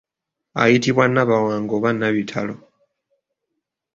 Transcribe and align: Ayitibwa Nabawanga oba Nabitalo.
Ayitibwa 0.61 1.05
Nabawanga 1.13 1.71
oba 1.77 1.89
Nabitalo. 1.99 2.55